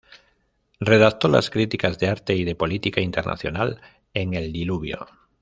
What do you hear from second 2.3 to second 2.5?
y